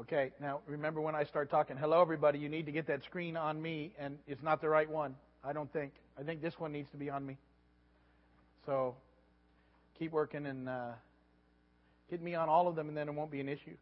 [0.00, 3.36] Okay, now remember when I start talking, hello everybody, you need to get that screen
[3.36, 5.14] on me, and it's not the right one.
[5.44, 5.92] I don't think.
[6.18, 7.36] I think this one needs to be on me.
[8.64, 8.94] So
[9.98, 10.92] keep working and uh,
[12.08, 13.76] get me on all of them, and then it won't be an issue.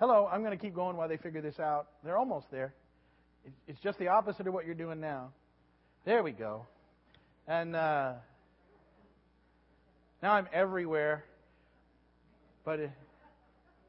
[0.00, 1.86] Hello, I'm going to keep going while they figure this out.
[2.02, 2.74] They're almost there.
[3.68, 5.30] It's just the opposite of what you're doing now.
[6.04, 6.66] There we go.
[7.46, 8.14] And uh,
[10.20, 11.24] now I'm everywhere,
[12.64, 12.80] but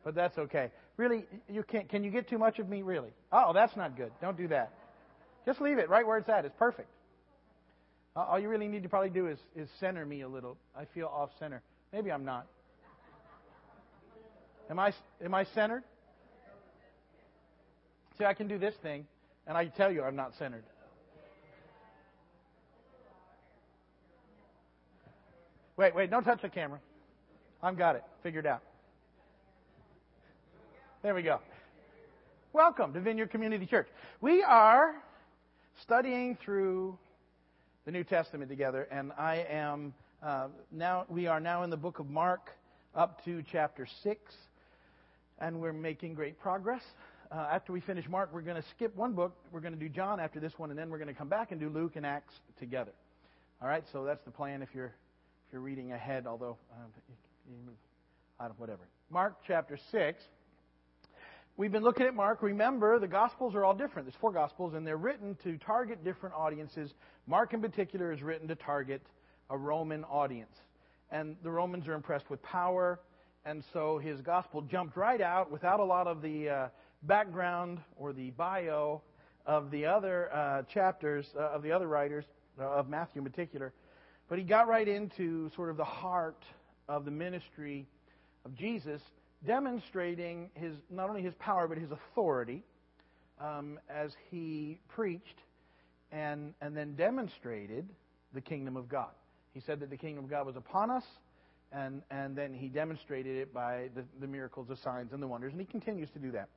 [0.07, 0.71] but that's okay.
[0.95, 1.89] Really, you can't.
[1.89, 2.81] Can you get too much of me?
[2.81, 3.09] Really?
[3.29, 4.09] Oh, that's not good.
[4.21, 4.71] Don't do that.
[5.45, 6.45] Just leave it right where it's at.
[6.45, 6.87] It's perfect.
[8.15, 10.55] Uh, all you really need to probably do is, is center me a little.
[10.73, 11.61] I feel off center.
[11.91, 12.47] Maybe I'm not.
[14.69, 15.83] Am I, am I centered?
[18.17, 19.05] See, I can do this thing,
[19.45, 20.63] and I tell you I'm not centered.
[25.75, 26.79] Wait, wait, don't touch the camera.
[27.61, 28.61] I've got it figured out.
[31.03, 31.39] There we go.
[32.53, 33.87] Welcome to Vineyard Community Church.
[34.19, 34.95] We are
[35.79, 36.97] studying through
[37.85, 41.05] the New Testament together, and I am uh, now.
[41.07, 42.49] We are now in the book of Mark,
[42.95, 44.33] up to chapter six,
[45.37, 46.81] and we're making great progress.
[47.31, 49.35] Uh, after we finish Mark, we're going to skip one book.
[49.51, 51.51] We're going to do John after this one, and then we're going to come back
[51.51, 52.93] and do Luke and Acts together.
[53.61, 54.85] All right, so that's the plan if you're
[55.45, 56.25] if you're reading ahead.
[56.25, 56.57] Although,
[58.39, 58.81] uh, whatever.
[59.11, 60.23] Mark chapter six.
[61.59, 62.43] We've been looking at Mark.
[62.43, 64.05] Remember, the Gospels are all different.
[64.05, 66.93] There's four Gospels, and they're written to target different audiences.
[67.25, 69.01] Mark, in particular, is written to target
[69.49, 70.55] a Roman audience.
[71.09, 72.99] And the Romans are impressed with power,
[73.43, 76.67] and so his Gospel jumped right out without a lot of the uh,
[77.01, 79.01] background or the bio
[79.47, 82.25] of the other uh, chapters, uh, of the other writers,
[82.59, 83.73] uh, of Matthew in particular.
[84.29, 86.43] But he got right into sort of the heart
[86.87, 87.87] of the ministry
[88.45, 89.01] of Jesus
[89.45, 92.63] demonstrating his not only his power but his authority
[93.39, 95.41] um, as he preached
[96.11, 97.87] and and then demonstrated
[98.33, 99.11] the kingdom of God.
[99.53, 101.03] He said that the kingdom of God was upon us,
[101.71, 105.51] and and then he demonstrated it by the, the miracles, the signs, and the wonders,
[105.51, 106.49] and he continues to do that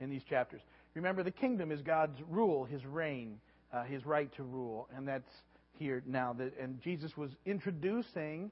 [0.00, 0.62] in these chapters.
[0.94, 3.38] Remember, the kingdom is God's rule, His reign,
[3.72, 5.30] uh, His right to rule, and that's
[5.78, 6.32] here now.
[6.32, 8.50] That and Jesus was introducing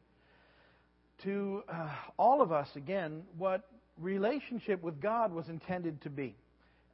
[1.24, 3.62] to uh, all of us again what
[3.98, 6.34] relationship with God was intended to be.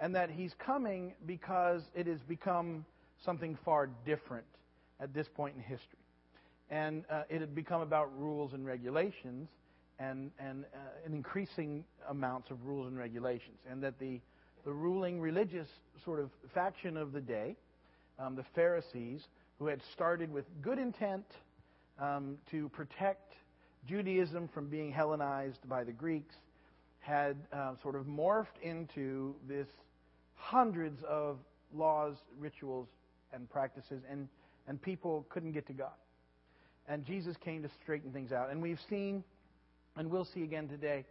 [0.00, 2.84] And that He's coming because it has become
[3.24, 4.46] something far different
[5.00, 5.98] at this point in history.
[6.70, 9.48] And uh, it had become about rules and regulations
[9.98, 13.58] and, and uh, an increasing amounts of rules and regulations.
[13.70, 14.20] And that the,
[14.64, 15.68] the ruling religious
[16.04, 17.56] sort of faction of the day,
[18.18, 19.22] um, the Pharisees,
[19.58, 21.24] who had started with good intent
[22.00, 23.34] um, to protect
[23.86, 26.34] Judaism from being Hellenized by the Greeks
[27.00, 29.66] had uh, sort of morphed into this
[30.36, 31.38] hundreds of
[31.74, 32.88] laws, rituals,
[33.32, 34.28] and practices, and,
[34.68, 35.92] and people couldn't get to God.
[36.88, 38.50] And Jesus came to straighten things out.
[38.50, 39.22] And we've seen,
[39.96, 41.04] and we'll see again today,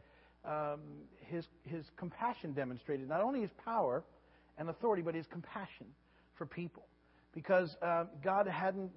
[0.45, 0.79] um,
[1.19, 3.07] his, his compassion demonstrated.
[3.07, 4.03] Not only his power
[4.57, 5.87] and authority, but his compassion
[6.37, 6.83] for people.
[7.33, 8.91] Because uh, God hadn't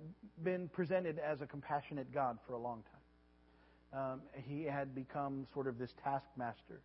[0.45, 2.96] been presented as a compassionate God for a long time
[3.97, 6.81] um, he had become sort of this taskmaster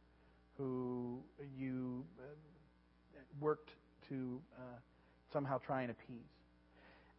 [0.58, 1.20] who
[1.58, 3.70] you uh, worked
[4.10, 4.62] to uh,
[5.34, 6.18] somehow try and appease.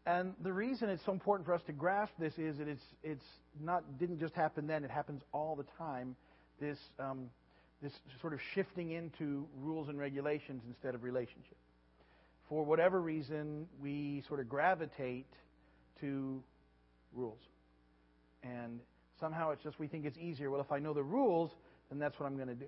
[0.06, 3.25] And the reason it's so important for us to grasp this is that it's it's
[3.60, 6.16] not didn't just happen then; it happens all the time.
[6.60, 7.30] This um,
[7.82, 11.56] this sort of shifting into rules and regulations instead of relationship.
[12.48, 15.26] For whatever reason, we sort of gravitate
[16.00, 16.42] to
[17.14, 17.38] rules,
[18.42, 18.80] and
[19.22, 20.50] Somehow it's just we think it's easier.
[20.50, 21.53] Well, if I know the rules,
[21.91, 22.66] then that's what I'm going to do.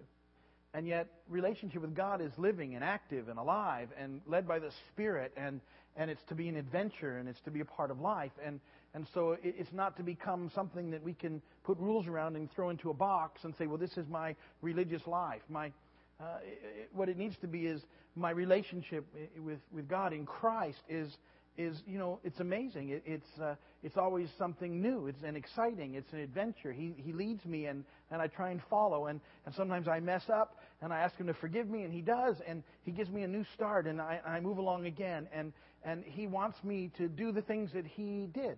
[0.73, 4.71] And yet, relationship with God is living and active and alive and led by the
[4.93, 5.61] Spirit, and,
[5.97, 8.31] and it's to be an adventure and it's to be a part of life.
[8.45, 8.61] And,
[8.95, 12.71] and so it's not to become something that we can put rules around and throw
[12.71, 15.43] into a box and say, well, this is my religious life.
[15.49, 15.73] My,
[16.21, 17.81] uh, it, what it needs to be is
[18.15, 19.05] my relationship
[19.45, 21.17] with, with God in Christ is,
[21.57, 22.91] is you know it's amazing.
[22.91, 25.07] It, it's uh, it's always something new.
[25.07, 25.95] It's an exciting.
[25.95, 26.73] It's an adventure.
[26.73, 30.25] He he leads me and and I try and follow and and sometimes I mess
[30.29, 33.23] up and I ask him to forgive me and he does and he gives me
[33.23, 35.53] a new start and I I move along again and
[35.85, 38.57] and he wants me to do the things that he did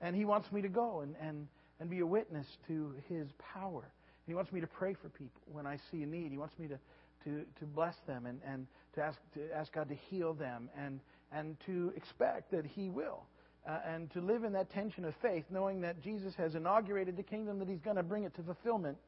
[0.00, 1.46] and he wants me to go and and
[1.80, 3.82] and be a witness to his power.
[3.82, 6.30] And he wants me to pray for people when I see a need.
[6.30, 6.78] He wants me to
[7.24, 11.00] to to bless them and and to ask to ask God to heal them and
[11.34, 13.24] and to expect that He will.
[13.66, 17.22] Uh, and to live in that tension of faith, knowing that Jesus has inaugurated the
[17.22, 18.98] kingdom, that He's going to bring it to fulfillment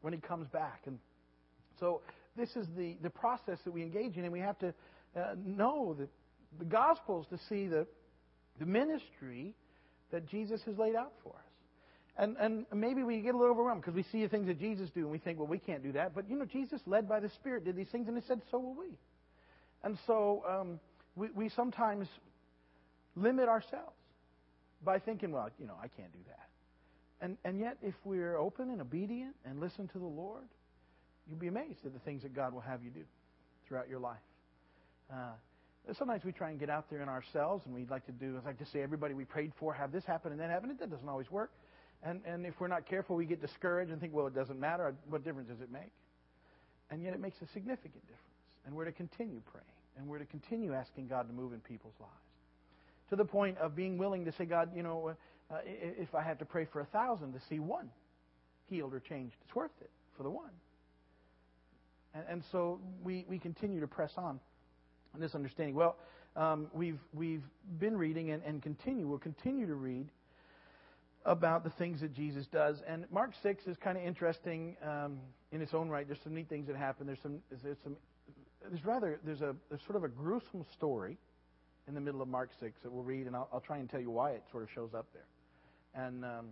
[0.00, 0.80] when He comes back.
[0.86, 0.98] And
[1.78, 2.00] So
[2.36, 4.68] this is the, the process that we engage in, and we have to
[5.14, 6.08] uh, know that
[6.58, 7.86] the Gospels to see the,
[8.58, 9.54] the ministry
[10.10, 11.48] that Jesus has laid out for us.
[12.16, 14.90] And, and maybe we get a little overwhelmed because we see the things that Jesus
[14.90, 16.14] do and we think, well, we can't do that.
[16.14, 18.58] But, you know, Jesus, led by the Spirit, did these things and he said, so
[18.58, 18.98] will we.
[19.84, 20.80] And so um,
[21.18, 22.06] we, we sometimes
[23.16, 23.96] limit ourselves
[24.84, 26.48] by thinking, well, you know, I can't do that.
[27.20, 30.44] And, and yet, if we're open and obedient and listen to the Lord,
[31.28, 33.02] you'll be amazed at the things that God will have you do
[33.66, 34.16] throughout your life.
[35.12, 35.32] Uh,
[35.98, 38.44] sometimes we try and get out there in ourselves, and we'd like to do, I'd
[38.46, 40.76] like to say, everybody we prayed for have this happen and that happen.
[40.78, 41.50] That doesn't always work.
[42.04, 44.94] And, and if we're not careful, we get discouraged and think, well, it doesn't matter.
[45.08, 45.90] What difference does it make?
[46.90, 48.22] And yet it makes a significant difference.
[48.64, 49.66] And we're to continue praying.
[49.98, 52.12] And we're to continue asking God to move in people's lives.
[53.10, 55.14] To the point of being willing to say, God, you know,
[55.50, 57.90] uh, if I have to pray for a thousand to see one
[58.68, 60.50] healed or changed, it's worth it for the one.
[62.14, 64.38] And, and so we, we continue to press on
[65.14, 65.74] in this understanding.
[65.74, 65.96] Well,
[66.36, 67.42] um, we've, we've
[67.80, 70.08] been reading and, and continue, we'll continue to read
[71.24, 72.76] about the things that Jesus does.
[72.88, 75.18] And Mark 6 is kind of interesting um,
[75.50, 76.06] in its own right.
[76.06, 77.06] There's some neat things that happen.
[77.06, 77.96] There's some, there's some,
[78.68, 81.16] there's rather, there's a, there's sort of a gruesome story
[81.86, 84.00] in the middle of Mark 6 that we'll read, and I'll, I'll try and tell
[84.00, 86.04] you why it sort of shows up there.
[86.04, 86.46] And um,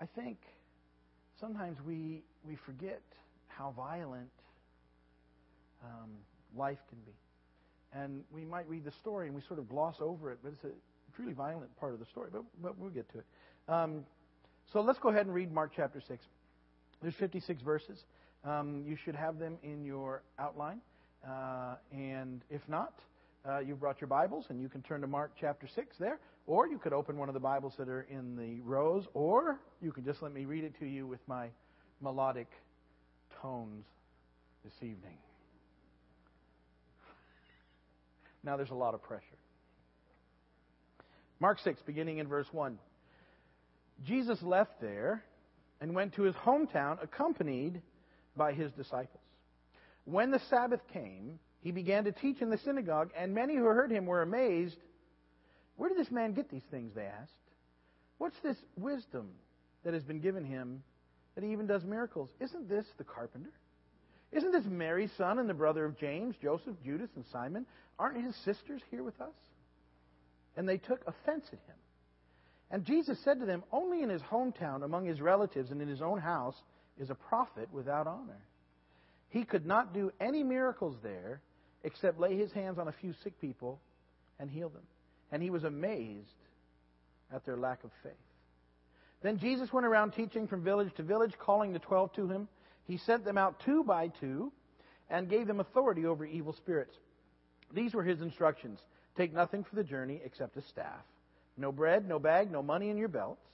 [0.00, 0.38] I think
[1.40, 3.02] sometimes we, we forget
[3.48, 4.30] how violent
[5.84, 6.10] um,
[6.56, 7.12] life can be.
[7.94, 10.64] And we might read the story and we sort of gloss over it, but it's
[10.64, 10.70] a
[11.16, 12.30] truly violent part of the story.
[12.32, 13.24] But, but we'll get to it.
[13.68, 14.04] Um,
[14.72, 16.24] so let's go ahead and read Mark chapter 6.
[17.02, 17.98] There's 56 verses.
[18.44, 20.80] Um, you should have them in your outline.
[21.28, 22.94] Uh, and if not,
[23.48, 26.18] uh, you've brought your Bibles and you can turn to Mark chapter 6 there.
[26.46, 29.04] Or you could open one of the Bibles that are in the rows.
[29.14, 31.48] Or you can just let me read it to you with my
[32.00, 32.48] melodic
[33.40, 33.84] tones
[34.64, 35.18] this evening.
[38.44, 39.22] Now there's a lot of pressure.
[41.38, 42.78] Mark 6, beginning in verse 1.
[44.04, 45.24] Jesus left there
[45.80, 47.82] and went to his hometown accompanied
[48.36, 49.21] by his disciples.
[50.04, 53.90] When the Sabbath came, he began to teach in the synagogue, and many who heard
[53.90, 54.76] him were amazed.
[55.76, 56.92] Where did this man get these things?
[56.94, 57.32] They asked.
[58.18, 59.30] What's this wisdom
[59.84, 60.82] that has been given him
[61.34, 62.30] that he even does miracles?
[62.40, 63.52] Isn't this the carpenter?
[64.32, 67.66] Isn't this Mary's son and the brother of James, Joseph, Judas, and Simon?
[67.98, 69.34] Aren't his sisters here with us?
[70.56, 71.76] And they took offense at him.
[72.70, 76.00] And Jesus said to them, Only in his hometown, among his relatives, and in his
[76.00, 76.56] own house
[76.98, 78.40] is a prophet without honor.
[79.32, 81.40] He could not do any miracles there
[81.84, 83.80] except lay his hands on a few sick people
[84.38, 84.82] and heal them.
[85.32, 86.28] And he was amazed
[87.34, 88.12] at their lack of faith.
[89.22, 92.48] Then Jesus went around teaching from village to village, calling the twelve to him.
[92.86, 94.52] He sent them out two by two
[95.10, 96.94] and gave them authority over evil spirits.
[97.72, 98.80] These were his instructions
[99.16, 101.04] Take nothing for the journey except a staff
[101.58, 103.44] no bread, no bag, no money in your belts.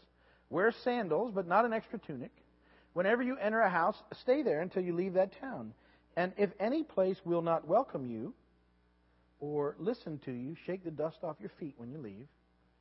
[0.51, 2.31] Wear sandals, but not an extra tunic.
[2.99, 5.73] Whenever you enter a house, stay there until you leave that town.
[6.17, 8.35] And if any place will not welcome you
[9.39, 12.27] or listen to you, shake the dust off your feet when you leave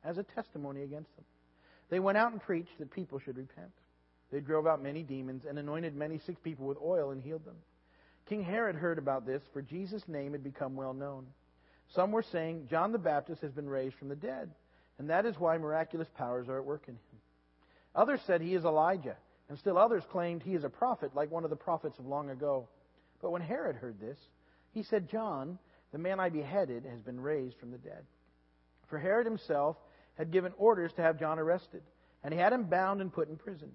[0.02, 1.24] as a testimony against them.
[1.88, 3.70] They went out and preached that people should repent.
[4.32, 7.54] They drove out many demons and anointed many sick people with oil and healed them.
[8.28, 11.28] King Herod heard about this, for Jesus' name had become well known.
[11.94, 14.50] Some were saying, John the Baptist has been raised from the dead
[14.98, 17.20] and that is why miraculous powers are at work in him.
[17.94, 19.16] Others said he is Elijah,
[19.48, 22.30] and still others claimed he is a prophet, like one of the prophets of long
[22.30, 22.68] ago.
[23.20, 24.18] But when Herod heard this,
[24.72, 25.58] he said, John,
[25.92, 28.04] the man I beheaded, has been raised from the dead.
[28.88, 29.76] For Herod himself
[30.16, 31.82] had given orders to have John arrested,
[32.22, 33.70] and he had him bound and put in prison.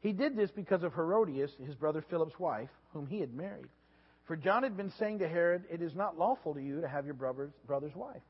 [0.00, 3.68] He did this because of Herodias, his brother Philip's wife, whom he had married.
[4.24, 7.04] For John had been saying to Herod, It is not lawful to you to have
[7.04, 8.22] your brother's, brother's wife.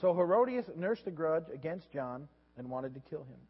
[0.00, 2.28] So Herodias nursed a grudge against John
[2.58, 3.40] and wanted to kill him.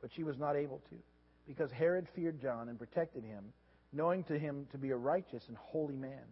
[0.00, 0.96] But she was not able to,
[1.46, 3.44] because Herod feared John and protected him,
[3.92, 6.24] knowing to him to be a righteous and holy man.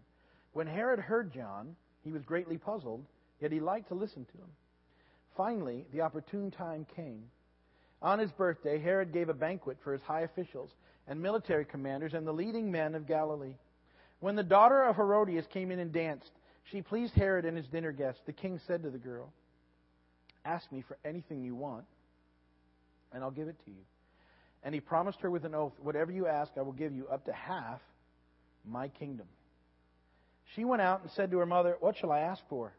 [0.53, 3.05] When Herod heard John, he was greatly puzzled,
[3.41, 4.51] yet he liked to listen to him.
[5.37, 7.25] Finally, the opportune time came.
[8.03, 10.71] On his birthday, Herod gave a banquet for his high officials
[11.07, 13.55] and military commanders and the leading men of Galilee.
[14.21, 16.31] When the daughter of Herodias came in and danced,
[16.71, 18.21] she pleased Herod and his dinner guests.
[18.27, 19.33] The king said to the girl,
[20.45, 21.85] Ask me for anything you want,
[23.13, 23.85] and I'll give it to you.
[24.63, 27.25] And he promised her with an oath, Whatever you ask, I will give you up
[27.25, 27.81] to half
[28.65, 29.27] my kingdom.
[30.55, 32.73] She went out and said to her mother, What shall I ask for?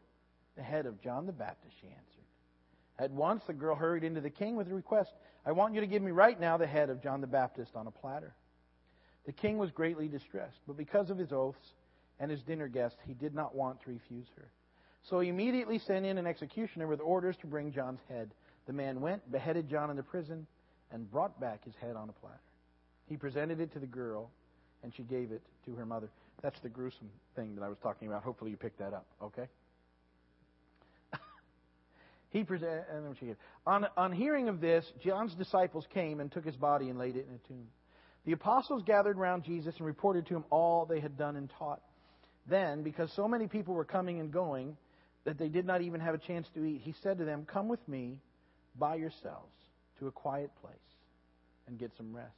[0.56, 2.00] The head of John the Baptist, she answered.
[2.98, 5.10] At once the girl hurried into the king with a request
[5.46, 7.86] I want you to give me right now the head of John the Baptist on
[7.86, 8.34] a platter.
[9.26, 11.74] The king was greatly distressed, but because of his oaths
[12.18, 14.48] and his dinner guests, he did not want to refuse her.
[15.02, 18.30] So he immediately sent in an executioner with orders to bring John's head.
[18.66, 20.46] The man went, beheaded John in the prison,
[20.94, 22.40] and brought back his head on a platter.
[23.06, 24.30] He presented it to the girl,
[24.82, 26.08] and she gave it to her mother.
[26.40, 28.22] That's the gruesome thing that I was talking about.
[28.22, 29.48] Hopefully you picked that up, okay?
[32.30, 33.36] he presented, and she gave.
[33.66, 37.26] On, on hearing of this, John's disciples came and took his body and laid it
[37.28, 37.66] in a tomb.
[38.24, 41.82] The apostles gathered around Jesus and reported to him all they had done and taught.
[42.48, 44.76] Then, because so many people were coming and going
[45.24, 47.68] that they did not even have a chance to eat, he said to them, Come
[47.68, 48.18] with me
[48.78, 49.50] by yourselves
[49.98, 50.74] to a quiet place
[51.66, 52.32] and get some rest.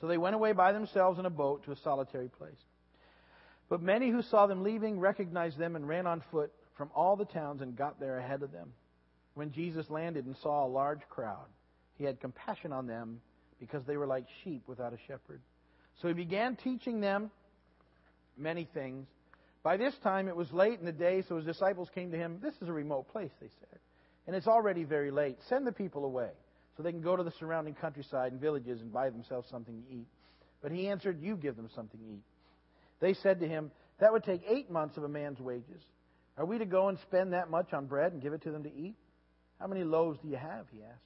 [0.00, 2.52] So they went away by themselves in a boat to a solitary place.
[3.68, 7.24] But many who saw them leaving recognized them and ran on foot from all the
[7.24, 8.72] towns and got there ahead of them.
[9.34, 11.46] When Jesus landed and saw a large crowd,
[11.96, 13.20] he had compassion on them
[13.60, 15.40] because they were like sheep without a shepherd.
[16.00, 17.30] So he began teaching them
[18.36, 19.06] many things.
[19.64, 22.38] By this time it was late in the day, so his disciples came to him.
[22.40, 23.78] This is a remote place, they said,
[24.26, 25.36] and it's already very late.
[25.48, 26.30] Send the people away
[26.78, 29.94] so they can go to the surrounding countryside and villages and buy themselves something to
[29.96, 30.06] eat.
[30.62, 32.22] But he answered, You give them something to eat.
[33.00, 35.82] They said to him, That would take eight months of a man's wages.
[36.36, 38.62] Are we to go and spend that much on bread and give it to them
[38.62, 38.94] to eat?
[39.58, 40.66] How many loaves do you have?
[40.72, 41.02] He asked.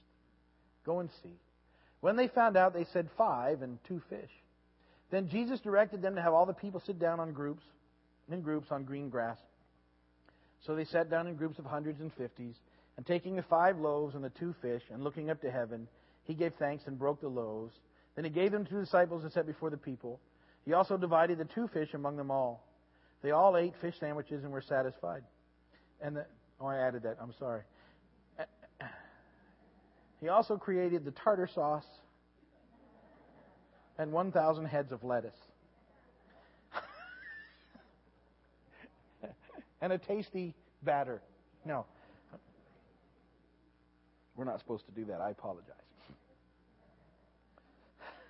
[0.85, 1.33] Go and see.
[2.01, 4.29] When they found out, they said, Five and two fish.
[5.09, 7.63] Then Jesus directed them to have all the people sit down on groups,
[8.31, 9.37] in groups on green grass.
[10.67, 12.55] So they sat down in groups of hundreds and fifties,
[12.97, 15.87] and taking the five loaves and the two fish, and looking up to heaven,
[16.23, 17.73] he gave thanks and broke the loaves.
[18.15, 20.19] Then he gave them to the disciples and set before the people.
[20.65, 22.65] He also divided the two fish among them all.
[23.21, 25.23] They all ate fish sandwiches and were satisfied.
[26.01, 26.25] And the,
[26.61, 27.17] oh, I added that.
[27.21, 27.63] I'm sorry.
[30.23, 31.83] He also created the tartar sauce
[33.97, 35.35] and 1,000 heads of lettuce.
[39.81, 41.21] and a tasty batter.
[41.65, 41.85] No.
[44.35, 45.21] We're not supposed to do that.
[45.21, 45.75] I apologize.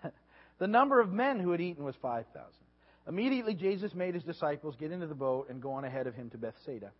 [0.60, 2.50] the number of men who had eaten was 5,000.
[3.08, 6.30] Immediately, Jesus made his disciples get into the boat and go on ahead of him
[6.30, 6.92] to Bethsaida,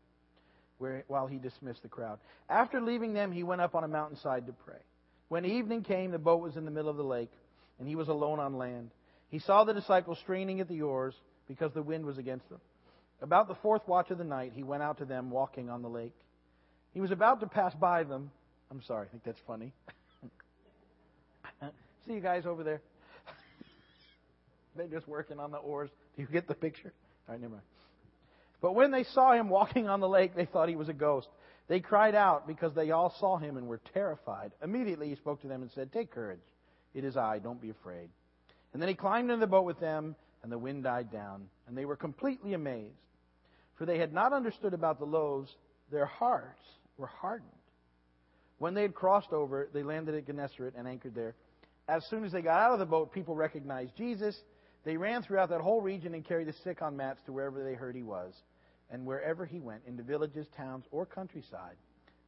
[0.78, 2.20] where, while he dismissed the crowd.
[2.50, 4.80] After leaving them, he went up on a mountainside to pray.
[5.30, 7.32] When evening came, the boat was in the middle of the lake,
[7.80, 8.92] and he was alone on land.
[9.30, 11.16] He saw the disciples straining at the oars
[11.48, 12.60] because the wind was against them.
[13.22, 15.90] About the fourth watch of the night, he went out to them walking on the
[15.90, 16.14] lake.
[16.94, 18.32] He was about to pass by them.
[18.74, 19.72] I'm sorry, I think that's funny.
[22.08, 22.82] See you guys over there.
[24.76, 25.92] They're just working on the oars.
[26.16, 26.92] Do you get the picture?
[27.30, 27.64] All right, never mind.
[28.64, 31.28] But when they saw him walking on the lake, they thought he was a ghost.
[31.68, 34.54] They cried out because they all saw him and were terrified.
[34.64, 36.40] Immediately he spoke to them and said, Take courage.
[36.96, 37.38] It is I.
[37.38, 38.10] Don't be afraid.
[38.74, 41.48] And then he climbed into the boat with them, and the wind died down.
[41.68, 42.96] And they were completely amazed.
[43.76, 45.56] For they had not understood about the loaves,
[45.92, 46.64] their hearts
[46.98, 47.52] were hardened.
[48.60, 51.36] When they had crossed over, they landed at Gennesaret and anchored there.
[51.88, 54.40] As soon as they got out of the boat, people recognized Jesus.
[54.86, 57.74] They ran throughout that whole region and carried the sick on mats to wherever they
[57.74, 58.34] heard he was.
[58.90, 61.76] And wherever he went, into villages, towns, or countryside,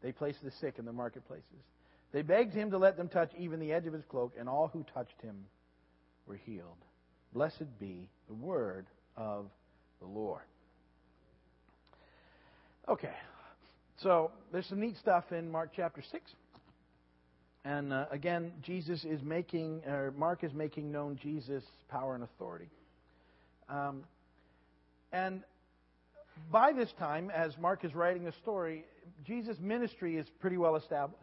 [0.02, 1.64] they placed the sick in the marketplaces.
[2.12, 4.68] They begged him to let them touch even the edge of his cloak, and all
[4.68, 5.36] who touched him
[6.26, 6.78] were healed.
[7.34, 9.48] Blessed be the word of
[10.00, 10.44] the Lord.
[12.88, 13.14] Okay,
[13.98, 16.32] so there's some neat stuff in Mark chapter 6.
[17.64, 22.70] And uh, again, Jesus is making, or Mark is making known Jesus' power and authority.
[23.70, 24.04] Um,
[25.12, 25.42] and
[26.52, 28.86] by this time, as Mark is writing the story,
[29.26, 31.22] Jesus' ministry is pretty well established.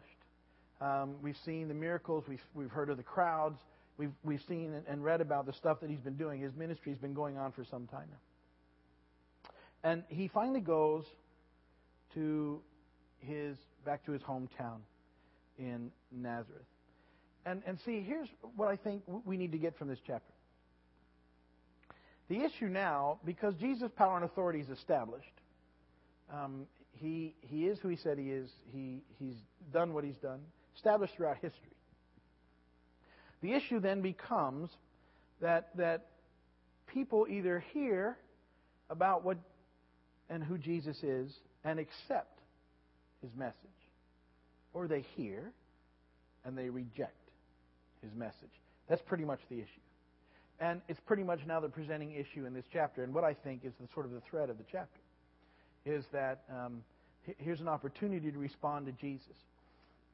[0.81, 3.59] Um, we've seen the miracles, we've, we've heard of the crowds,
[3.97, 6.41] we've, we've seen and read about the stuff that he's been doing.
[6.41, 8.17] His ministry has been going on for some time now.
[9.89, 11.05] And he finally goes
[12.13, 12.61] to
[13.19, 14.79] his back to his hometown
[15.57, 16.65] in Nazareth.
[17.45, 20.33] And, and see, here's what I think we need to get from this chapter.
[22.29, 25.27] The issue now, because Jesus' power and authority is established,
[26.33, 29.35] um, he, he is who he said he is, he, he's
[29.73, 30.39] done what he's done,
[30.75, 31.75] established throughout history.
[33.41, 34.69] The issue then becomes
[35.41, 36.07] that, that
[36.87, 38.17] people either hear
[38.89, 39.37] about what
[40.29, 41.31] and who Jesus is
[41.63, 42.39] and accept
[43.21, 43.55] his message,
[44.73, 45.51] or they hear
[46.45, 47.15] and they reject
[48.01, 48.51] his message.
[48.89, 49.85] That's pretty much the issue.
[50.59, 53.03] And it's pretty much now the presenting issue in this chapter.
[53.03, 54.99] And what I think is the sort of the thread of the chapter
[55.85, 56.83] is that um,
[57.37, 59.37] here's an opportunity to respond to Jesus.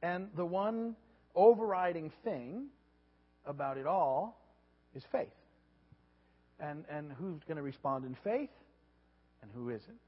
[0.02, 0.96] And the one
[1.34, 2.66] overriding thing
[3.44, 4.40] about it all
[4.94, 5.28] is faith.
[6.60, 8.50] and, and who's going to respond in faith
[9.42, 10.00] and who isn't,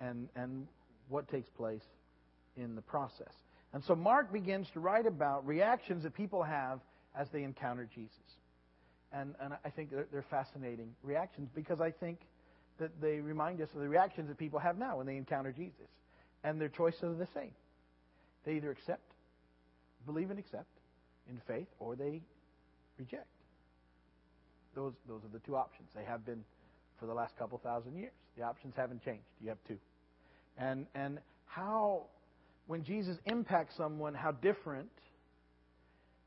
[0.00, 0.66] and, and
[1.08, 1.82] what takes place
[2.56, 3.32] in the process.
[3.72, 6.80] And so Mark begins to write about reactions that people have
[7.18, 8.10] as they encounter Jesus.
[9.12, 12.18] And, and I think they're, they're fascinating reactions because I think
[12.78, 15.88] that they remind us of the reactions that people have now when they encounter Jesus.
[16.44, 17.52] And their choices are the same.
[18.44, 19.02] They either accept,
[20.04, 20.68] believe and accept
[21.28, 22.20] in faith, or they
[22.98, 23.26] reject.
[24.74, 25.88] Those, those are the two options.
[25.94, 26.44] They have been
[26.98, 28.12] for the last couple thousand years.
[28.36, 29.24] The options haven't changed.
[29.40, 29.78] You have two.
[30.58, 32.04] And, and how,
[32.66, 34.90] when Jesus impacts someone, how different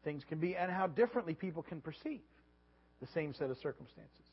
[0.03, 2.21] things can be and how differently people can perceive
[3.01, 4.25] the same set of circumstances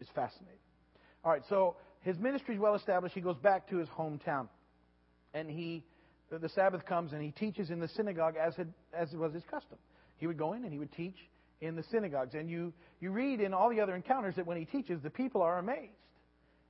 [0.00, 0.58] is fascinating.
[1.24, 3.14] All right, so his ministry is well established.
[3.14, 4.48] He goes back to his hometown.
[5.32, 5.84] And he,
[6.30, 9.42] the Sabbath comes and he teaches in the synagogue as it, as it was his
[9.44, 9.78] custom.
[10.18, 11.16] He would go in and he would teach
[11.60, 12.34] in the synagogues.
[12.34, 15.42] And you, you read in all the other encounters that when he teaches, the people
[15.42, 15.92] are amazed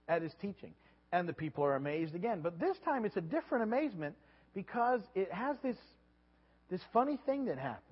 [0.08, 0.72] at his teaching.
[1.12, 2.40] And the people are amazed again.
[2.40, 4.16] But this time it's a different amazement
[4.54, 5.76] because it has this,
[6.70, 7.82] this funny thing that happens.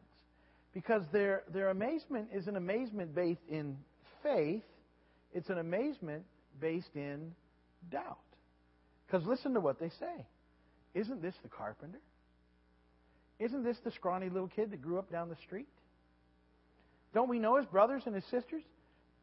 [0.75, 3.77] Because their, their amazement is an amazement based in
[4.23, 4.63] faith,
[5.35, 6.25] it's an amazement
[6.61, 7.33] based in
[7.91, 8.19] doubt.
[9.07, 10.27] Because listen to what they say.
[10.95, 12.01] Isn't this the carpenter?
[13.39, 15.69] Isn't this the scrawny little kid that grew up down the street?
[17.15, 18.63] Don't we know his brothers and his sisters?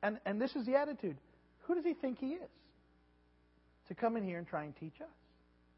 [0.04, 1.18] And, and this is the attitude.
[1.62, 2.50] Who does he think he is?
[3.88, 5.08] To come in here and try and teach us.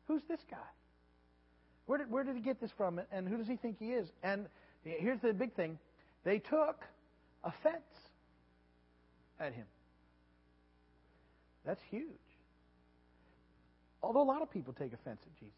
[0.07, 0.57] Who's this guy?
[1.85, 2.99] Where did, where did he get this from?
[3.11, 4.07] And who does he think he is?
[4.23, 4.47] And
[4.83, 5.77] here's the big thing
[6.23, 6.81] they took
[7.43, 7.81] offense
[9.39, 9.65] at him.
[11.65, 12.05] That's huge.
[14.03, 15.53] Although a lot of people take offense at Jesus.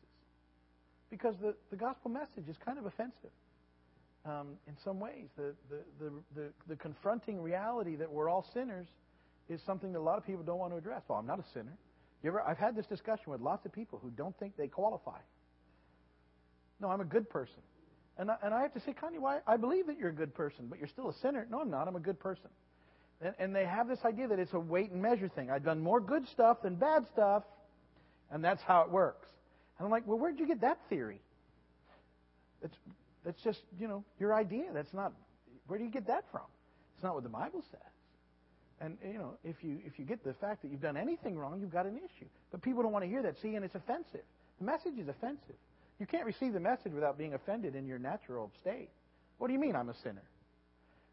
[1.09, 3.31] Because the, the gospel message is kind of offensive
[4.25, 5.27] um, in some ways.
[5.35, 8.87] The, the, the, the, the confronting reality that we're all sinners
[9.49, 11.01] is something that a lot of people don't want to address.
[11.07, 11.77] Well, I'm not a sinner.
[12.23, 15.19] You ever, I've had this discussion with lots of people who don't think they qualify.
[16.79, 17.61] No, I'm a good person.
[18.17, 19.39] And I, and I have to say, Connie, why?
[19.47, 21.47] I believe that you're a good person, but you're still a sinner.
[21.49, 21.87] No, I'm not.
[21.87, 22.49] I'm a good person.
[23.21, 25.49] And, and they have this idea that it's a weight and measure thing.
[25.49, 27.43] I've done more good stuff than bad stuff,
[28.31, 29.27] and that's how it works.
[29.77, 31.19] And I'm like, well, where'd you get that theory?
[32.61, 32.75] It's,
[33.25, 34.65] that's just, you know, your idea.
[34.73, 35.13] That's not,
[35.67, 36.45] where do you get that from?
[36.95, 37.79] It's not what the Bible says.
[38.81, 41.59] And, you know, if you, if you get the fact that you've done anything wrong,
[41.61, 42.25] you've got an issue.
[42.51, 43.35] But people don't want to hear that.
[43.41, 44.23] See, and it's offensive.
[44.59, 45.55] The message is offensive.
[45.99, 48.89] You can't receive the message without being offended in your natural state.
[49.37, 50.23] What do you mean I'm a sinner?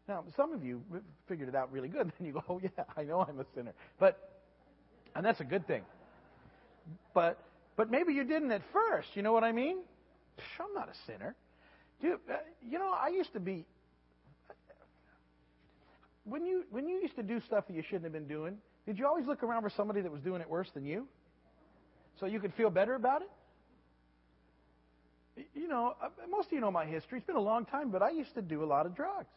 [0.07, 0.81] Now, some of you
[1.27, 2.11] figured it out really good.
[2.19, 3.73] Then you go, oh, yeah, I know I'm a sinner.
[3.99, 4.17] But,
[5.15, 5.83] and that's a good thing.
[7.13, 7.39] But,
[7.77, 9.09] but maybe you didn't at first.
[9.13, 9.77] You know what I mean?
[10.59, 11.35] I'm not a sinner.
[12.01, 12.37] Dude, uh,
[12.67, 13.65] you know, I used to be.
[16.23, 18.97] When you when you used to do stuff that you shouldn't have been doing, did
[18.99, 21.07] you always look around for somebody that was doing it worse than you,
[22.19, 23.29] so you could feel better about it?
[25.53, 27.17] you know, uh, most of you know my history.
[27.17, 29.29] It's been a long time, but I used to do a lot of drugs.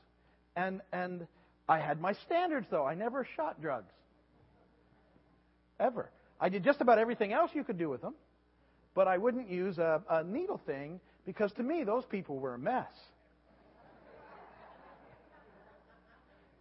[0.57, 1.27] And, and
[1.68, 2.85] I had my standards, though.
[2.85, 3.92] I never shot drugs.
[5.81, 6.11] Ever.
[6.40, 8.14] I did just about everything else you could do with them,
[8.94, 12.58] but I wouldn't use a, a needle thing because to me, those people were a
[12.58, 12.90] mess.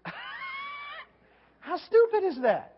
[1.60, 2.78] How stupid is that?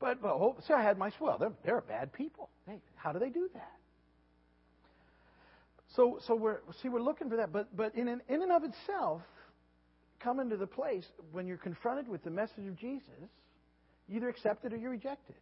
[0.00, 1.38] But, but oh, see, I had my swell.
[1.38, 2.48] They're, they're bad people.
[2.66, 3.72] Hey, how do they do that?
[5.94, 8.64] So, so we're see we're looking for that, but but in an, in and of
[8.64, 9.20] itself,
[10.20, 13.28] coming to the place when you're confronted with the message of Jesus,
[14.08, 15.36] you either accept it or you reject it,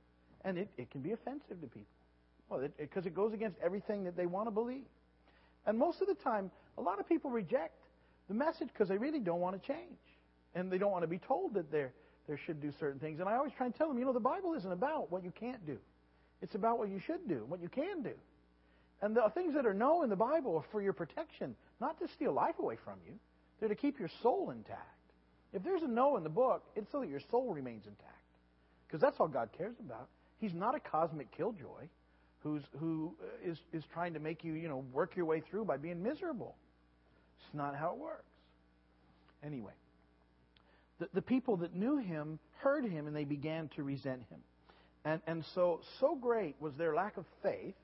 [0.45, 1.87] and it, it can be offensive to people.
[2.51, 4.85] Well, because it, it, it goes against everything that they want to believe,
[5.67, 7.75] and most of the time, a lot of people reject
[8.29, 9.99] the message because they really don't want to change,
[10.55, 11.87] and they don't want to be told that they
[12.29, 13.21] they should do certain things.
[13.21, 15.33] And I always try and tell them, you know, the Bible isn't about what you
[15.39, 15.79] can't do;
[16.43, 18.15] it's about what you should do, what you can do.
[19.01, 22.09] And the things that are no in the Bible are for your protection, not to
[22.09, 23.15] steal life away from you.
[23.59, 24.81] They're to keep your soul intact.
[25.53, 28.15] If there's a no in the book, it's so that your soul remains intact.
[28.87, 30.09] Because that's all God cares about.
[30.39, 31.89] He's not a cosmic killjoy
[32.43, 35.77] who's, who is, is trying to make you, you know, work your way through by
[35.77, 36.57] being miserable.
[37.39, 38.25] It's not how it works.
[39.45, 39.73] Anyway,
[40.99, 44.41] the, the people that knew him heard him and they began to resent him.
[45.05, 47.75] And, and so, so great was their lack of faith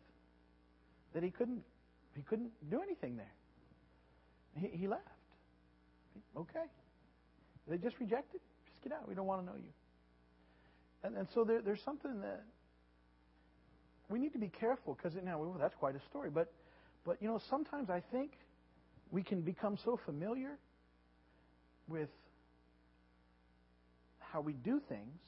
[1.15, 1.63] that he couldn't
[2.15, 3.33] he couldn't do anything there.
[4.59, 5.03] He, he left.
[6.37, 6.65] Okay.
[7.69, 8.41] They just rejected.
[8.71, 9.07] Just get out.
[9.07, 9.73] We don't want to know you.
[11.05, 12.43] And, and so there, there's something that
[14.09, 16.31] we need to be careful because now well, that's quite a story.
[16.31, 16.53] But
[17.05, 18.33] but you know sometimes I think
[19.11, 20.59] we can become so familiar
[21.89, 22.09] with
[24.19, 25.19] how we do things,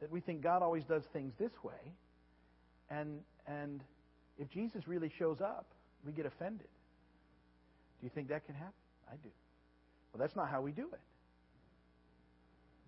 [0.00, 1.92] that we think God always does things this way,
[2.90, 3.82] and and
[4.38, 5.66] if Jesus really shows up,
[6.04, 6.68] we get offended.
[8.00, 8.72] Do you think that can happen?
[9.10, 9.28] I do.
[10.12, 11.00] Well, that's not how we do it.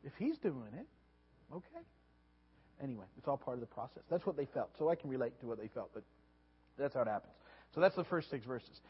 [0.05, 0.87] If he's doing it,
[1.55, 1.85] okay.
[2.83, 4.03] Anyway, it's all part of the process.
[4.11, 4.71] That's what they felt.
[4.79, 6.03] So I can relate to what they felt, but
[6.79, 7.33] that's how it happens.
[7.75, 8.81] So that's the first six verses.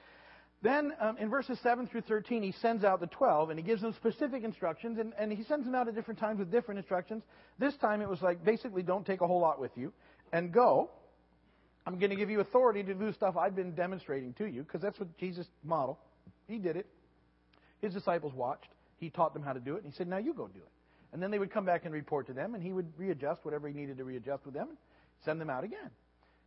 [0.63, 3.83] Then um, in verses 7 through 13, he sends out the 12 and he gives
[3.83, 7.23] them specific instructions, and, and he sends them out at different times with different instructions.
[7.59, 9.93] This time it was like basically, don't take a whole lot with you
[10.33, 10.91] and go.
[11.87, 14.81] I'm going to give you authority to do stuff I've been demonstrating to you, because
[14.81, 15.99] that's what Jesus modeled.
[16.49, 16.87] He did it.
[17.83, 18.71] His disciples watched.
[18.97, 20.74] He taught them how to do it, and he said, Now you go do it.
[21.15, 23.69] And then they would come back and report to them, and he would readjust whatever
[23.69, 24.79] he needed to readjust with them and
[25.25, 25.91] send them out again.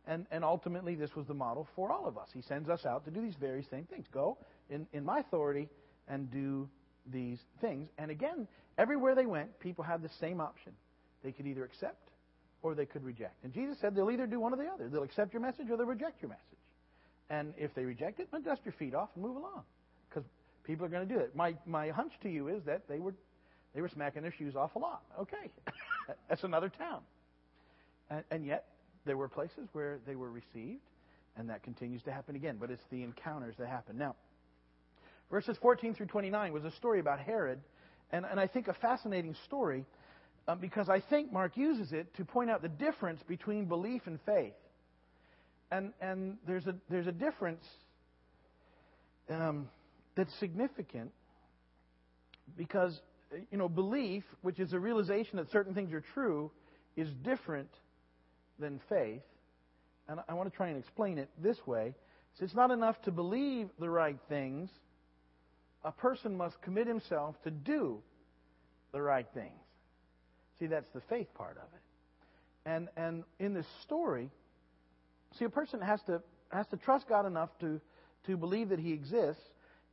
[0.06, 2.28] And, and ultimately, this was the model for all of us.
[2.34, 4.06] He sends us out to do these very same things.
[4.12, 4.36] Go
[4.70, 5.68] in, in my authority
[6.06, 6.68] and do
[7.10, 7.88] these things.
[7.98, 10.72] And again, everywhere they went, people had the same option.
[11.24, 12.10] They could either accept
[12.62, 13.44] or they could reject.
[13.44, 14.88] And Jesus said they'll either do one or the other.
[14.88, 16.42] They'll accept your message or they'll reject your message.
[17.30, 19.62] And if they reject it, then dust your feet off and move along.
[20.08, 20.24] Because
[20.64, 21.34] people are going to do it.
[21.34, 23.14] My, my hunch to you is that they were,
[23.78, 25.02] they were smacking their shoes off a lot.
[25.20, 25.52] Okay.
[26.28, 27.00] That's another town.
[28.10, 28.64] And, and yet,
[29.06, 30.80] there were places where they were received,
[31.36, 32.56] and that continues to happen again.
[32.58, 33.96] But it's the encounters that happen.
[33.96, 34.16] Now,
[35.30, 37.60] verses 14 through 29 was a story about Herod,
[38.10, 39.84] and, and I think a fascinating story
[40.48, 44.18] um, because I think Mark uses it to point out the difference between belief and
[44.26, 44.54] faith.
[45.70, 47.62] And, and there's, a, there's a difference
[49.30, 49.68] um,
[50.16, 51.12] that's significant
[52.56, 52.98] because,
[53.50, 56.50] you know, belief, which is a realization that certain things are true,
[56.96, 57.70] is different
[58.58, 59.22] than faith.
[60.08, 61.94] And I want to try and explain it this way.
[62.38, 64.70] So it's not enough to believe the right things.
[65.84, 67.98] A person must commit himself to do
[68.92, 69.60] the right things.
[70.58, 72.68] See, that's the faith part of it.
[72.68, 74.30] And and in this story,
[75.38, 77.80] see, a person has to has to trust God enough to
[78.26, 79.42] to believe that He exists,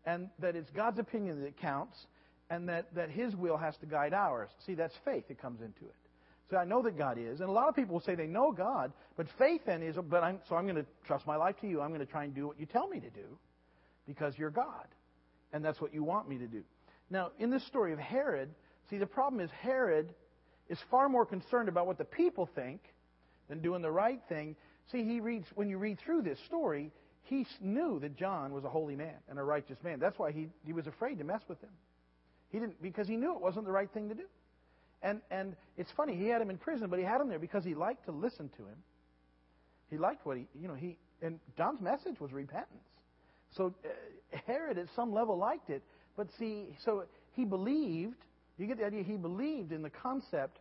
[0.05, 1.97] and that it's God's opinion that counts,
[2.49, 4.49] and that that His will has to guide ours.
[4.65, 5.95] See, that's faith that comes into it.
[6.49, 8.51] So I know that God is, and a lot of people will say they know
[8.51, 11.67] God, but faith then is, but I'm, so I'm going to trust my life to
[11.67, 11.81] you.
[11.81, 13.39] I'm going to try and do what you tell me to do,
[14.05, 14.85] because you're God,
[15.53, 16.61] and that's what you want me to do.
[17.09, 18.49] Now, in this story of Herod,
[18.91, 20.13] see the problem is Herod
[20.69, 22.81] is far more concerned about what the people think
[23.49, 24.55] than doing the right thing.
[24.91, 26.91] See, he reads when you read through this story,
[27.23, 29.99] he knew that John was a holy man and a righteous man.
[29.99, 31.71] That's why he, he was afraid to mess with him.
[32.55, 34.23] He didn't because he knew it wasn't the right thing to do.
[35.03, 37.65] And, and it's funny, he had him in prison, but he had him there because
[37.65, 38.77] he liked to listen to him.
[39.89, 42.87] He liked what he, you know, he, and John's message was repentance.
[43.57, 45.83] So uh, Herod at some level liked it,
[46.15, 48.23] but see, so he believed,
[48.57, 50.59] you get the idea, he believed in the concept,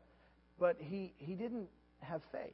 [0.59, 1.69] but he, he didn't
[2.01, 2.53] have faith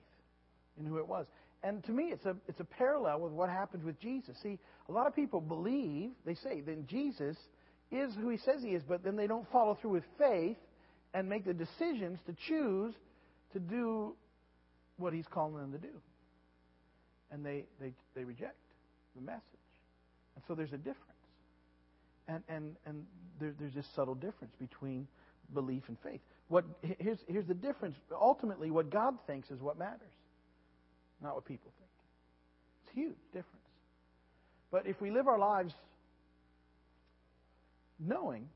[0.79, 1.25] in who it was.
[1.63, 4.37] And to me, it's a, it's a parallel with what happened with Jesus.
[4.43, 4.59] See,
[4.91, 7.39] a lot of people believe, they say, then Jesus
[7.91, 10.57] is who he says he is, but then they don't follow through with faith
[11.13, 12.95] and make the decisions to choose
[13.53, 14.15] to do
[14.97, 16.01] what he's calling them to do.
[17.33, 18.57] And they, they, they reject
[19.17, 19.43] the message.
[20.37, 20.97] And so there's a difference.
[22.29, 23.05] And, and, and
[23.41, 25.09] there, there's this subtle difference between
[25.53, 26.21] belief and faith.
[26.49, 26.65] What,
[26.99, 27.97] here's, here's the difference.
[28.13, 30.01] Ultimately, what God thinks is what matters,
[31.23, 31.91] not what people think.
[32.83, 33.57] It's a huge difference.
[34.71, 35.75] But if we live our lives
[38.01, 38.49] knowing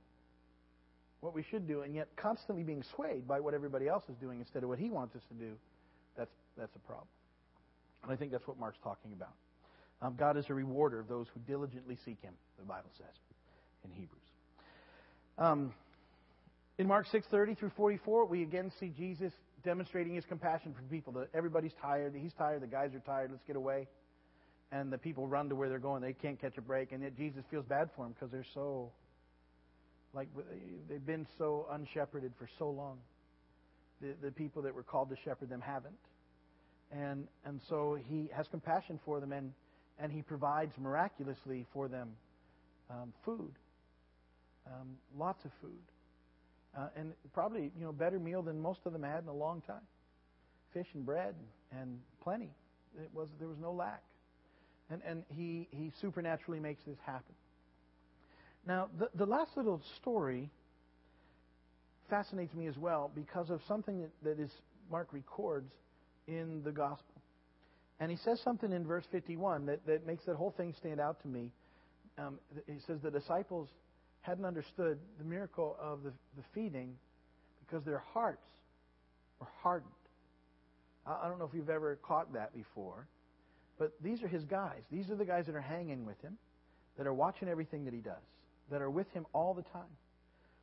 [1.21, 4.41] what we should do, and yet constantly being swayed by what everybody else is doing
[4.41, 5.53] instead of what He wants us to do,
[6.17, 7.09] that's, that's a problem.
[8.03, 9.33] And I think that's what Mark's talking about.
[10.03, 13.17] Um, God is a rewarder of those who diligently seek Him, the Bible says
[13.85, 14.21] in Hebrews.
[15.39, 15.73] Um,
[16.79, 21.13] in Mark 6:30 through 44, we again see Jesus demonstrating his compassion for people.
[21.15, 23.89] That everybody's tired, he's tired, the guys are tired, let's get away.
[24.73, 26.03] And the people run to where they're going.
[26.03, 28.91] They can't catch a break, and yet Jesus feels bad for them because they're so
[30.15, 30.29] like
[30.89, 32.99] they've been so unshepherded for so long.
[34.01, 35.95] The, the people that were called to shepherd them haven't.
[36.93, 39.53] And, and so he has compassion for them and,
[39.99, 42.11] and he provides miraculously for them
[42.91, 43.53] um, food,
[44.67, 45.73] um, lots of food.
[46.77, 49.63] Uh, and probably, you know, better meal than most of them had in a long
[49.63, 49.87] time.
[50.73, 51.35] Fish and bread
[51.81, 52.51] and plenty.
[52.97, 54.03] It was, there was no lack.
[54.91, 57.35] And, and he, he supernaturally makes this happen.
[58.67, 60.51] Now, the, the last little story
[62.09, 64.51] fascinates me as well because of something that, that is
[64.91, 65.71] Mark records
[66.27, 67.15] in the gospel.
[68.01, 71.21] And he says something in verse 51 that, that makes that whole thing stand out
[71.23, 71.51] to me.
[72.19, 73.69] Um, he says the disciples
[74.23, 76.97] hadn't understood the miracle of the, the feeding
[77.67, 78.47] because their hearts
[79.41, 79.93] were hardened.
[81.07, 83.07] I don't know if you've ever caught that before,
[83.79, 84.81] but these are his guys.
[84.91, 86.39] These are the guys that are hanging with him,
[86.97, 88.23] that are watching everything that he does,
[88.71, 89.91] that are with him all the time,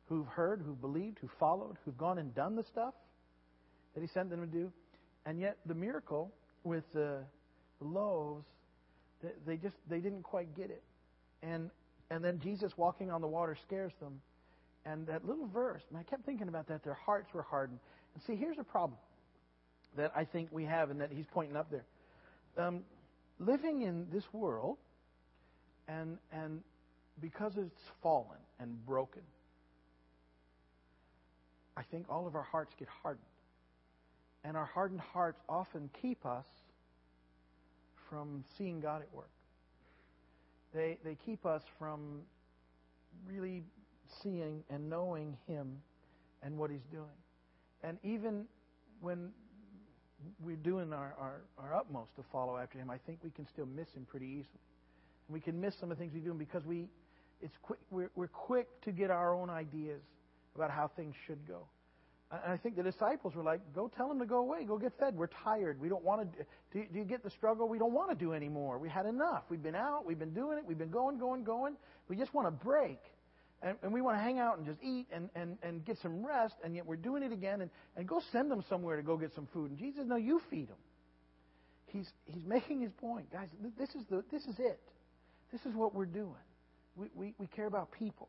[0.08, 2.94] who've heard, who've believed, who've followed, who've gone and done the stuff
[3.94, 4.72] that he sent them to do.
[5.24, 6.32] And yet the miracle
[6.64, 7.24] with the
[7.80, 8.44] loaves,
[9.46, 10.82] they just they didn't quite get it.
[11.42, 11.70] And
[12.10, 14.20] and then Jesus walking on the water scares them.
[14.84, 17.78] And that little verse, and I kept thinking about that, their hearts were hardened.
[18.14, 18.98] And see, here's a problem
[19.96, 21.84] that I think we have and that he's pointing up there.
[22.58, 22.80] Um,
[23.38, 24.78] living in this world,
[25.86, 26.62] and and
[27.22, 29.22] because it's fallen and broken,
[31.76, 33.24] I think all of our hearts get hardened.
[34.44, 36.44] And our hardened hearts often keep us
[38.10, 39.30] from seeing God at work.
[40.74, 42.22] They, they keep us from
[43.26, 43.62] really
[44.22, 45.78] seeing and knowing Him
[46.42, 47.06] and what He's doing.
[47.84, 48.44] And even
[49.00, 49.30] when
[50.44, 53.66] we're doing our, our, our utmost to follow after Him, I think we can still
[53.66, 54.60] miss Him pretty easily.
[55.28, 56.86] And we can miss some of the things we do because we,
[57.42, 60.00] it's quick, we're, we're quick to get our own ideas
[60.54, 61.66] about how things should go.
[62.30, 64.64] And I think the disciples were like, go tell them to go away.
[64.64, 65.14] Go get fed.
[65.14, 65.78] We're tired.
[65.78, 66.44] We don't want to.
[66.72, 67.68] Do, do you get the struggle?
[67.68, 68.78] We don't want to do anymore.
[68.78, 69.42] We had enough.
[69.50, 70.06] We've been out.
[70.06, 70.64] We've been doing it.
[70.66, 71.76] We've been going, going, going.
[72.08, 73.00] We just want to break.
[73.60, 76.24] And, and we want to hang out and just eat and, and, and get some
[76.24, 77.60] rest, and yet we're doing it again.
[77.60, 79.70] And, and go send them somewhere to go get some food.
[79.70, 80.78] And Jesus, no, you feed them.
[81.86, 83.30] He's, he's making his point.
[83.30, 84.80] Guys, this is, the, this is it.
[85.52, 86.32] This is what we're doing.
[86.96, 88.28] We, we, we care about people.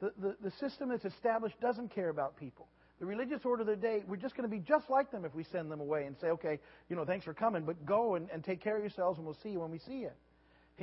[0.00, 2.66] The, the, the system that's established doesn't care about people
[3.00, 5.34] the religious order of the day, we're just going to be just like them if
[5.34, 6.60] we send them away and say, okay,
[6.90, 9.38] you know, thanks for coming, but go and, and take care of yourselves and we'll
[9.42, 10.10] see you when we see you.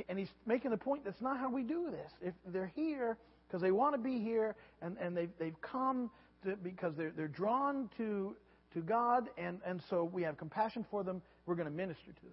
[0.08, 2.10] And he's making the point that's not how we do this.
[2.20, 6.10] If they're here because they want to be here and, and they've, they've come
[6.44, 8.36] to, because they're, they're drawn to,
[8.74, 12.22] to God and, and so we have compassion for them, we're going to minister to
[12.22, 12.32] them.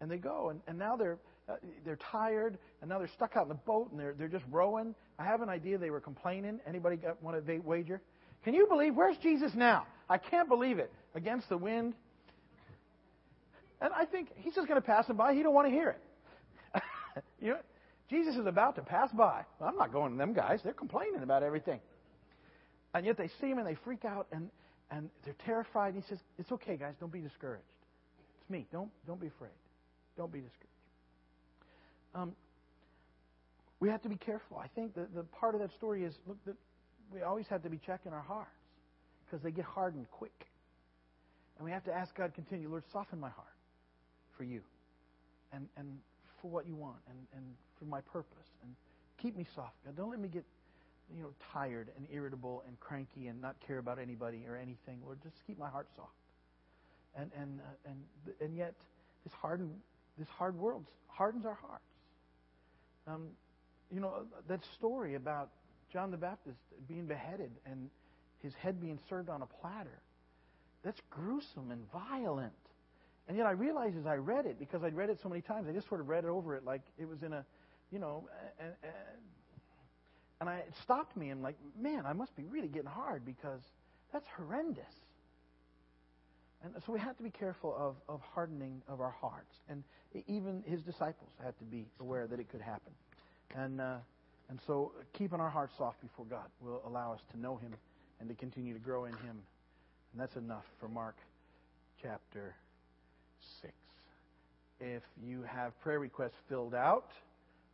[0.00, 3.42] And they go, and, and now they're, uh, they're tired, and now they're stuck out
[3.44, 4.94] in the boat, and they're, they're just rowing.
[5.18, 6.60] I have an idea they were complaining.
[6.66, 8.00] Anybody got, want to wager?
[8.44, 8.94] Can you believe?
[8.94, 9.86] Where's Jesus now?
[10.08, 10.92] I can't believe it.
[11.14, 11.94] Against the wind.
[13.80, 15.34] And I think he's just going to pass them by.
[15.34, 16.82] He don't want to hear it.
[17.40, 17.58] you know,
[18.10, 19.42] Jesus is about to pass by.
[19.58, 20.60] Well, I'm not going to them guys.
[20.64, 21.80] They're complaining about everything.
[22.94, 24.50] And yet they see him and they freak out and,
[24.90, 25.94] and they're terrified.
[25.94, 26.94] He says, It's okay, guys.
[27.00, 27.64] Don't be discouraged.
[28.40, 28.66] It's me.
[28.72, 29.52] Don't, don't be afraid.
[30.16, 30.68] Don't be discouraged.
[32.14, 32.32] Um,
[33.80, 34.58] we have to be careful.
[34.58, 36.54] I think the, the part of that story is look, the,
[37.12, 38.50] we always have to be checking our hearts
[39.24, 40.46] because they get hardened quick.
[41.56, 43.46] And we have to ask God continue, Lord, soften my heart
[44.36, 44.60] for you
[45.52, 45.98] and, and
[46.40, 47.44] for what you want and, and
[47.78, 48.46] for my purpose.
[48.62, 48.74] And
[49.20, 49.74] keep me soft.
[49.84, 50.44] God, don't let me get
[51.14, 55.00] you know, tired and irritable and cranky and not care about anybody or anything.
[55.04, 56.12] Lord, just keep my heart soft.
[57.16, 57.98] And and uh, and
[58.40, 58.74] and yet,
[59.24, 59.72] this hardened
[60.18, 61.82] this hard world hardens our hearts.
[63.08, 63.28] Um,
[63.90, 65.50] you know that story about
[65.92, 67.88] John the Baptist being beheaded and
[68.42, 69.98] his head being served on a platter.
[70.84, 72.52] That's gruesome and violent.
[73.26, 75.68] And yet I realized as I read it, because I'd read it so many times,
[75.68, 77.44] I just sort of read over it like it was in a,
[77.90, 78.72] you know, and,
[80.40, 83.60] and I, it stopped me and like, man, I must be really getting hard because
[84.12, 84.84] that's horrendous.
[86.64, 89.54] And so we have to be careful of, of hardening of our hearts.
[89.68, 89.84] And
[90.26, 92.92] even his disciples had to be aware that it could happen.
[93.54, 93.96] And, uh,
[94.48, 97.74] and so keeping our hearts soft before God will allow us to know Him
[98.20, 99.38] and to continue to grow in Him.
[100.12, 101.16] And that's enough for Mark
[102.02, 102.54] chapter
[103.62, 103.72] 6.
[104.80, 107.10] If you have prayer requests filled out,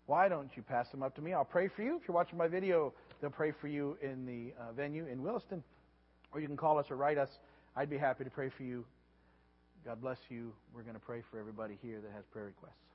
[0.07, 1.33] why don't you pass them up to me?
[1.33, 1.97] I'll pray for you.
[1.97, 5.63] If you're watching my video, they'll pray for you in the uh, venue in Williston.
[6.33, 7.29] Or you can call us or write us.
[7.77, 8.85] I'd be happy to pray for you.
[9.85, 10.53] God bless you.
[10.75, 12.94] We're going to pray for everybody here that has prayer requests.